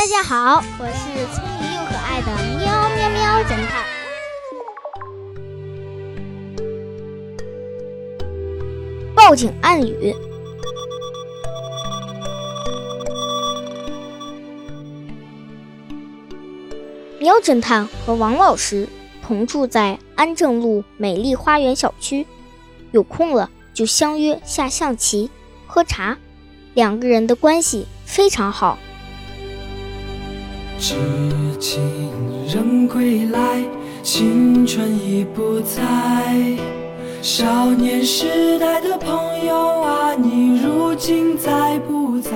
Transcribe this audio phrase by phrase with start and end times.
[0.00, 3.84] 大家好，我是聪明又可爱的喵喵喵侦探。
[9.14, 10.16] 报警暗语：
[17.18, 18.88] 喵侦探和王老师
[19.22, 22.26] 同住在安正路美丽花园小区，
[22.92, 25.30] 有空了就相约下象棋、
[25.66, 26.16] 喝茶，
[26.72, 28.78] 两个人的关系非常好。
[30.80, 30.94] 知
[31.60, 31.78] 情
[32.48, 33.62] 人归来，
[34.02, 35.78] 青春已不在。
[37.20, 42.30] 少年时代的朋友啊，你如今在不在？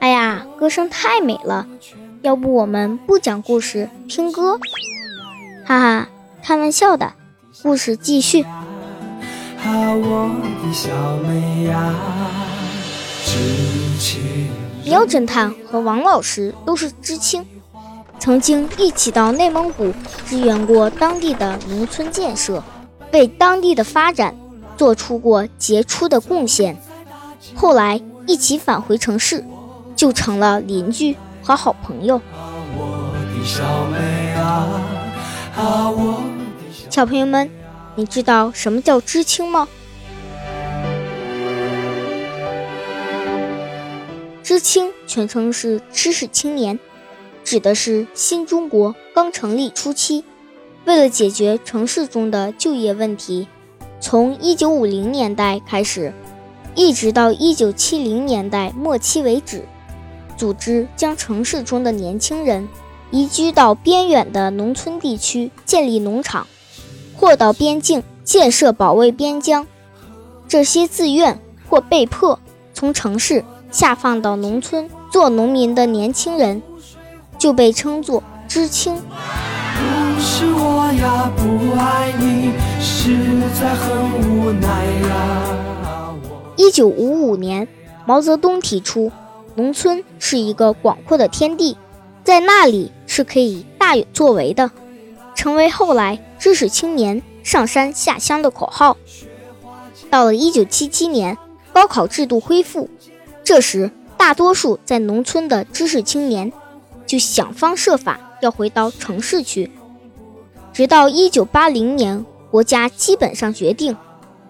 [0.00, 1.64] 哎呀，歌声太美了，
[2.22, 4.58] 要不我们不讲故事，听歌？
[5.64, 6.08] 哈哈，
[6.42, 7.12] 开玩笑的，
[7.62, 8.42] 故事继续。
[8.42, 8.50] 啊，
[9.64, 10.28] 我
[10.60, 11.94] 的小妹呀，
[13.24, 14.50] 知情。
[14.84, 17.46] 喵侦探和王老师都是知青，
[18.18, 19.92] 曾经一起到内蒙古
[20.26, 22.62] 支援过当地的农村建设，
[23.12, 24.34] 为当地的发展
[24.76, 26.76] 做出过杰出的贡献。
[27.54, 29.44] 后来一起返回城市，
[29.94, 32.20] 就成了邻居和好朋友。
[36.90, 37.48] 小朋友们，
[37.94, 39.68] 你知道什么叫知青吗？
[44.52, 46.78] 知青全称是知识青年，
[47.42, 50.24] 指的是新中国刚成立初期，
[50.84, 53.48] 为了解决城市中的就业问题，
[53.98, 56.12] 从1950年代开始，
[56.74, 59.64] 一直到1970年代末期为止，
[60.36, 62.68] 组织将城市中的年轻人
[63.10, 66.46] 移居到边远的农村地区建立农场，
[67.16, 69.66] 或到边境建设保卫边疆。
[70.46, 72.38] 这些自愿或被迫
[72.74, 73.42] 从城市。
[73.72, 76.62] 下放到农村做农民的年轻人，
[77.38, 78.94] 就被称作知青。
[78.94, 83.16] 不是我呀，不爱你，实
[83.58, 84.68] 在很无奈
[85.08, 86.18] 呀。
[86.56, 87.66] 一九五五年，
[88.04, 89.10] 毛泽东提出，
[89.54, 91.78] 农村是一个广阔的天地，
[92.22, 94.70] 在那里是可以大有作为的，
[95.34, 98.98] 成为后来知识青年上山下乡的口号。
[100.10, 101.38] 到了一九七七年，
[101.72, 102.90] 高考制度恢复。
[103.44, 106.52] 这时，大多数在农村的知识青年
[107.06, 109.70] 就想方设法要回到城市去。
[110.72, 113.96] 直到1980年，国家基本上决定，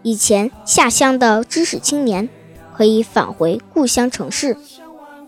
[0.03, 2.28] 以前下乡的知识青年
[2.76, 4.56] 可以返回故乡城市。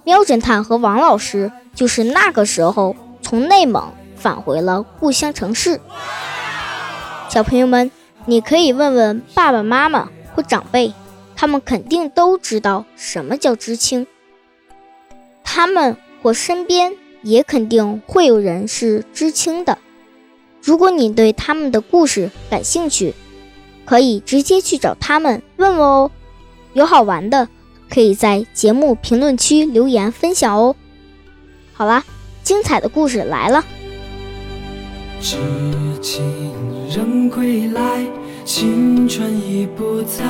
[0.05, 5.81] 喵侦探和王老师就是那个时候从内蒙返回了故乡城市。
[7.31, 7.91] 小朋友们，
[8.27, 10.93] 你可以问问爸爸妈妈或长辈。
[11.37, 14.07] 他们肯定都知道什么叫知青，
[15.43, 19.79] 他们或身边也肯定会有人是知青的。
[20.63, 23.15] 如果你对他们的故事感兴趣，
[23.85, 26.11] 可以直接去找他们问问哦。
[26.73, 27.49] 有好玩的，
[27.91, 30.75] 可以在节目评论区留言分享哦。
[31.75, 32.05] 好啦，
[32.43, 33.65] 精彩的故事来了。
[35.21, 35.37] 知
[36.01, 36.53] 青
[36.89, 38.07] 人归来，
[38.45, 40.25] 青春已不在。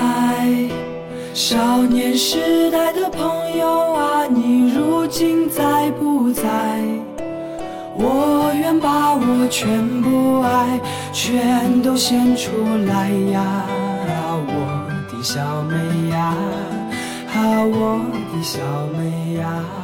[1.34, 6.44] 少年时代的朋友啊，你如今在不在？
[7.96, 10.80] 我愿把我全部爱
[11.12, 12.52] 全都献出
[12.86, 13.66] 来呀，
[14.46, 16.36] 我的小妹呀，
[17.34, 18.00] 啊，我
[18.32, 18.60] 的小
[18.96, 19.83] 妹呀。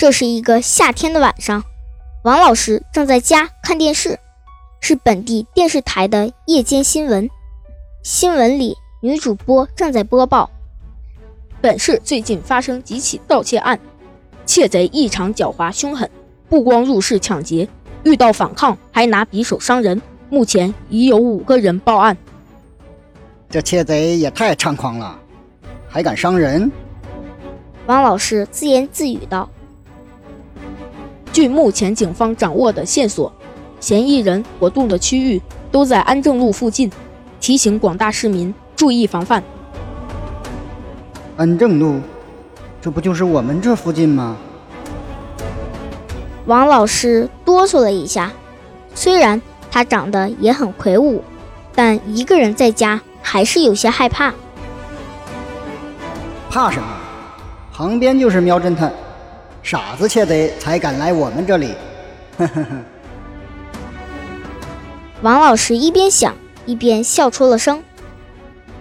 [0.00, 1.62] 这是一个夏天的晚上，
[2.22, 4.18] 王老师正在家看电视，
[4.80, 7.28] 是本地电视台的夜间新闻。
[8.02, 10.50] 新闻里，女主播正在播报：
[11.60, 13.78] 本市最近发生几起盗窃案，
[14.46, 16.10] 窃贼异常狡猾凶狠，
[16.48, 17.68] 不光入室抢劫，
[18.02, 20.00] 遇到反抗还拿匕首伤人。
[20.30, 22.16] 目前已有五个人报案。
[23.50, 25.20] 这窃贼也太猖狂了，
[25.90, 26.72] 还敢伤人！
[27.84, 29.46] 王老师自言自语道。
[31.32, 33.32] 据目前警方掌握的线索，
[33.78, 35.40] 嫌疑人活动的区域
[35.70, 36.90] 都在安政路附近，
[37.40, 39.42] 提醒广大市民注意防范。
[41.36, 42.00] 安正路，
[42.80, 44.36] 这不就是我们这附近吗？
[46.46, 48.32] 王老师哆嗦了一下，
[48.94, 49.40] 虽然
[49.70, 51.22] 他长得也很魁梧，
[51.76, 54.34] 但一个人在家还是有些害怕。
[56.50, 56.88] 怕什么？
[57.72, 58.92] 旁边就是喵侦探。
[59.62, 61.74] 傻子窃贼才敢来我们这里，
[62.38, 62.66] 呵呵呵。
[65.22, 66.34] 王老师一边想
[66.64, 67.82] 一边笑出了声。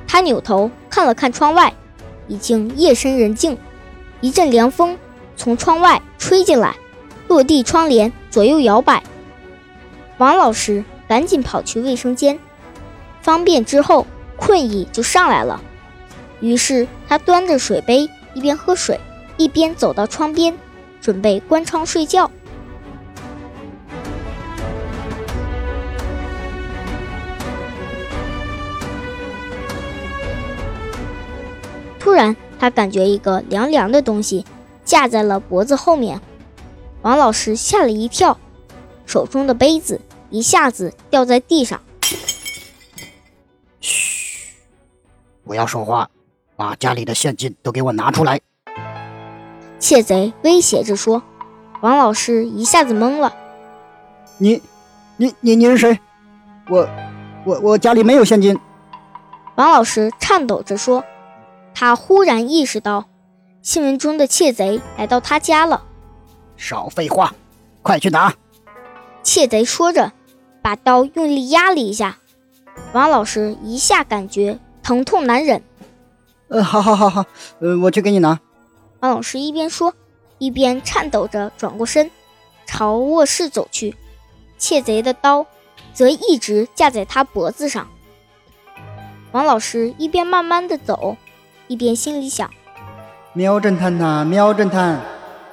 [0.07, 1.73] 他扭头看了看窗外，
[2.27, 3.57] 已经夜深人静，
[4.21, 4.97] 一阵凉风
[5.35, 6.75] 从窗外吹进来，
[7.27, 9.03] 落地窗帘左右摇摆。
[10.17, 12.39] 王老师赶紧跑去卫生间，
[13.21, 15.61] 方便之后困意就上来了，
[16.39, 18.99] 于是他端着水杯一边喝水
[19.37, 20.57] 一边走到窗边，
[21.01, 22.29] 准备关窗睡觉。
[31.99, 34.45] 突然，他感觉一个凉凉的东西
[34.83, 36.19] 架在了脖子后面，
[37.01, 38.39] 王老师吓了一跳，
[39.05, 41.79] 手中的杯子一下子掉在地上。
[43.79, 44.55] 嘘，
[45.43, 46.09] 不要说话，
[46.55, 48.41] 把家里的现金都给我拿出来！
[49.79, 51.23] 窃贼威胁着说。
[51.81, 53.33] 王老师一下子懵了
[54.37, 54.61] ：“你、
[55.15, 55.99] 你、你、你是谁？
[56.69, 56.89] 我、
[57.45, 58.59] 我、我家里没有现金。”
[59.55, 61.03] 王老师颤抖着说。
[61.73, 63.05] 他忽然意识到，
[63.61, 65.83] 新闻中的窃贼来到他家了。
[66.57, 67.33] 少废话，
[67.81, 68.33] 快去拿！
[69.23, 70.11] 窃贼说着，
[70.61, 72.17] 把刀用力压了一下。
[72.91, 75.63] 王老师一下感觉疼痛难忍。
[76.49, 77.25] 呃，好好好好，
[77.59, 78.37] 呃，我去给你拿。
[79.01, 79.93] 王老师一边说，
[80.39, 82.11] 一边颤抖着转过身，
[82.65, 83.95] 朝卧室走去。
[84.57, 85.45] 窃贼的刀
[85.93, 87.87] 则一直架在他脖子上。
[89.31, 91.15] 王老师一边慢慢的走。
[91.67, 92.49] 一边心里想
[93.33, 94.99] ：“喵侦探呐，喵侦探，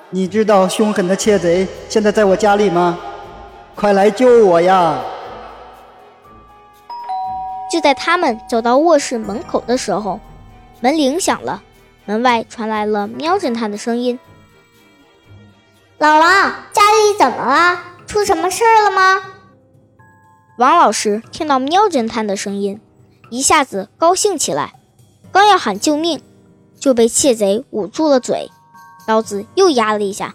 [0.08, 2.98] 你知道凶狠的窃贼现在在我家里吗？
[3.75, 4.98] 快来救我呀！”
[7.70, 10.19] 就在他们走到卧室门口的时候，
[10.81, 11.62] 门铃响了，
[12.06, 14.19] 门外传来了喵侦探的声音
[15.99, 16.23] ：“老王，
[16.73, 17.81] 家里怎么了？
[18.06, 19.23] 出什么事儿了吗？”
[20.56, 22.81] 王老师听到喵侦探的声音，
[23.29, 24.73] 一下子高兴起来。
[25.32, 26.23] 刚要喊救命，
[26.79, 28.50] 就被窃贼捂住了嘴，
[29.06, 30.35] 刀子又压了一下，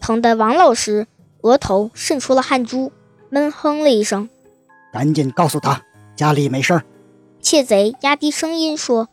[0.00, 1.06] 疼得王老师
[1.40, 2.92] 额头渗出了汗珠，
[3.30, 4.28] 闷哼了一声
[4.92, 5.82] ：“赶紧告诉他
[6.14, 6.84] 家里没事儿。”
[7.40, 9.08] 窃贼压低声音说，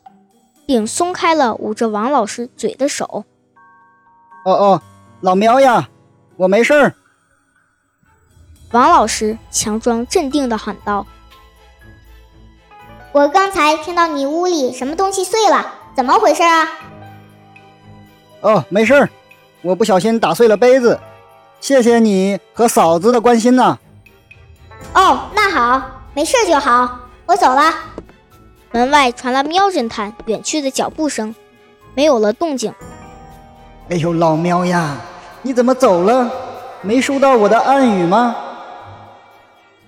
[0.65, 3.25] 并松开了捂着王老师嘴的手。
[4.45, 4.81] “哦哦，
[5.21, 5.89] 老苗呀，
[6.35, 6.93] 我没事儿。”
[8.71, 11.05] 王老师强装镇定的喊道。
[13.11, 16.67] 我刚才听到你屋里什么东西碎了，怎么回事啊？
[18.41, 19.09] 哦，没事儿，
[19.61, 20.99] 我不小心打碎了杯子。
[21.61, 23.77] 谢谢你和嫂子的关心呐。
[24.93, 25.81] 哦，那好，
[26.13, 27.92] 没事就好，我走了。
[28.73, 31.35] 门外传来喵侦探远去的脚步声，
[31.93, 32.73] 没有了动静。
[33.89, 34.97] 哎呦，老喵呀，
[35.43, 36.27] 你怎么走了？
[36.81, 38.35] 没收到我的暗语吗？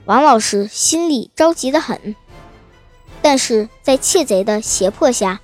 [0.06, 2.16] 王老师心里着急的很。
[3.24, 5.40] 但是在窃贼的胁迫下，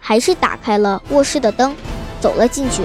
[0.00, 1.76] 还是打开了卧室的灯，
[2.22, 2.84] 走了进去。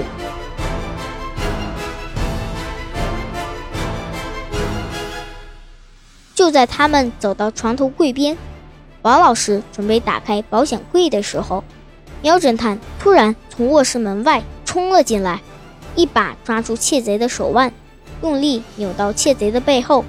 [6.34, 8.36] 就在他们走到床头柜边，
[9.04, 11.62] 王老师准备打开保险柜的时候，
[12.22, 15.42] 喵侦探突然从卧室门外冲了进来，
[15.94, 17.70] 一把抓住窃贼的手腕，
[18.22, 20.06] 用力扭到窃贼的背后，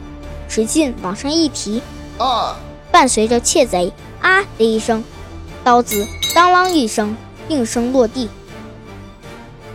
[0.47, 1.81] 使劲往上一提，
[2.17, 2.55] 啊！
[2.89, 3.91] 伴随着窃贼。
[4.21, 5.03] 啊的一声，
[5.63, 7.15] 刀子当啷一声
[7.49, 8.29] 应声落地。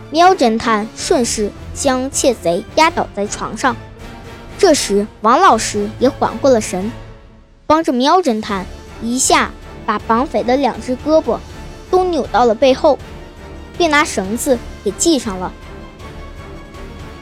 [0.09, 3.77] 喵侦探顺势将窃贼压倒在床上。
[4.57, 6.91] 这时，王老师也缓过了神，
[7.65, 8.65] 帮着喵侦探
[9.01, 9.51] 一下
[9.85, 11.37] 把绑匪的两只胳膊
[11.89, 12.97] 都扭到了背后，
[13.77, 15.51] 并拿绳子给系上了。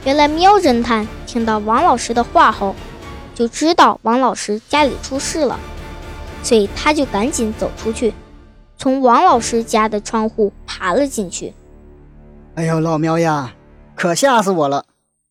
[0.06, 2.76] 原来，喵侦探听到王老师的话后，
[3.34, 5.60] 就知道王老师家里出事了。
[6.42, 8.14] 所以他就赶紧走出去，
[8.78, 11.54] 从王老师家的窗户爬了进去。
[12.56, 13.54] 哎呦，老喵呀，
[13.94, 14.86] 可吓死我了！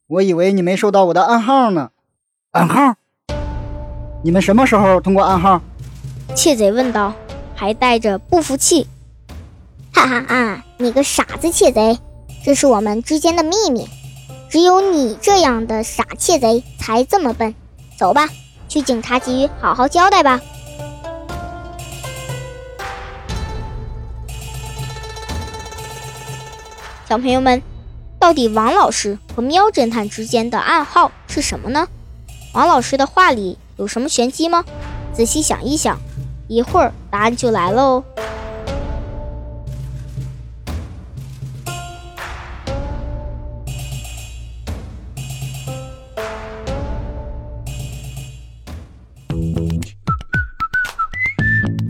[0.06, 1.90] 我以为你没收到我的暗号呢。
[2.50, 2.94] 暗号？
[4.22, 5.62] 你们什么时候通过暗号？
[6.38, 7.14] 窃贼问道，
[7.56, 8.86] 还带着不服气。
[9.92, 10.64] 哈哈哈！
[10.76, 11.98] 你个傻子窃贼，
[12.44, 13.88] 这是我们之间的秘密，
[14.48, 17.56] 只有你这样的傻窃贼才这么笨。
[17.98, 18.28] 走吧，
[18.68, 20.40] 去警察局好好交代吧。
[27.08, 27.60] 小朋友们，
[28.20, 31.88] 到底王老师和喵侦探之间的暗号是什么呢？
[32.52, 34.64] 王老师的话里有什么玄机吗？
[35.12, 35.98] 仔细想一想，
[36.48, 38.04] 一会儿答案就来了哦。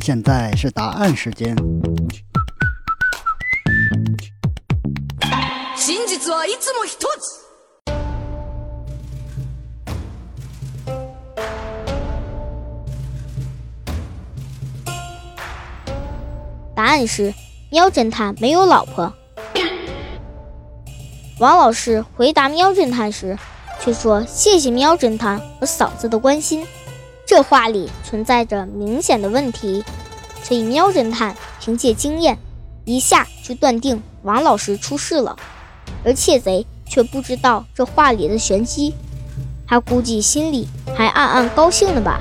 [0.01, 1.57] 现在是答案时间。
[6.99, 7.48] 真。
[16.79, 17.35] 答案是
[17.71, 19.13] 喵侦探没有老婆。
[21.41, 23.37] 王老师回答喵侦探时，
[23.81, 26.65] 却说：“谢谢喵侦探和嫂子的关心。”
[27.27, 29.85] 这话里存在着明显的问题，
[30.45, 32.39] 所以喵侦探凭借经验，
[32.85, 35.37] 一下就断定王老师出事了，
[36.05, 38.95] 而窃贼却不知道这话里的玄机，
[39.67, 42.21] 他估计心里还暗暗高兴呢吧。